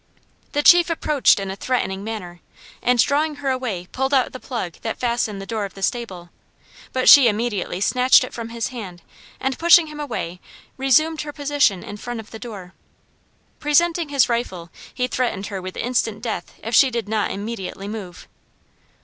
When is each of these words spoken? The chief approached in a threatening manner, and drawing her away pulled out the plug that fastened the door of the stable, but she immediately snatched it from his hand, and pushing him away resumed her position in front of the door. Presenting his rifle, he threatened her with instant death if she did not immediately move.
The 0.53 0.63
chief 0.63 0.89
approached 0.89 1.39
in 1.39 1.51
a 1.51 1.55
threatening 1.55 2.03
manner, 2.03 2.39
and 2.81 2.97
drawing 2.97 3.35
her 3.35 3.51
away 3.51 3.87
pulled 3.91 4.15
out 4.15 4.31
the 4.31 4.39
plug 4.39 4.77
that 4.81 4.99
fastened 4.99 5.39
the 5.39 5.45
door 5.45 5.63
of 5.63 5.75
the 5.75 5.83
stable, 5.83 6.31
but 6.91 7.07
she 7.07 7.27
immediately 7.27 7.79
snatched 7.79 8.23
it 8.23 8.33
from 8.33 8.49
his 8.49 8.69
hand, 8.69 9.03
and 9.39 9.59
pushing 9.59 9.85
him 9.85 9.99
away 9.99 10.39
resumed 10.75 11.21
her 11.21 11.31
position 11.31 11.83
in 11.83 11.97
front 11.97 12.19
of 12.19 12.31
the 12.31 12.39
door. 12.39 12.73
Presenting 13.59 14.09
his 14.09 14.27
rifle, 14.27 14.71
he 14.91 15.05
threatened 15.05 15.45
her 15.53 15.61
with 15.61 15.77
instant 15.77 16.23
death 16.23 16.51
if 16.63 16.73
she 16.73 16.89
did 16.89 17.07
not 17.07 17.29
immediately 17.29 17.87
move. 17.87 18.27